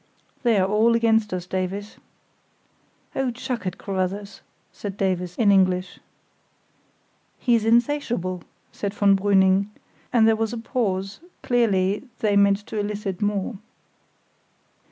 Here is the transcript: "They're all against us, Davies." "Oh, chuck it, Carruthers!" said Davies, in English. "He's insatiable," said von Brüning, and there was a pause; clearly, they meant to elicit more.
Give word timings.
"They're 0.41 0.65
all 0.65 0.95
against 0.95 1.31
us, 1.31 1.45
Davies." 1.45 1.97
"Oh, 3.15 3.29
chuck 3.29 3.67
it, 3.67 3.77
Carruthers!" 3.77 4.41
said 4.71 4.97
Davies, 4.97 5.35
in 5.37 5.51
English. 5.51 5.99
"He's 7.37 7.65
insatiable," 7.65 8.41
said 8.71 8.95
von 8.95 9.15
Brüning, 9.15 9.67
and 10.11 10.27
there 10.27 10.35
was 10.35 10.53
a 10.53 10.57
pause; 10.57 11.19
clearly, 11.43 12.09
they 12.17 12.35
meant 12.35 12.65
to 12.65 12.79
elicit 12.79 13.21
more. 13.21 13.59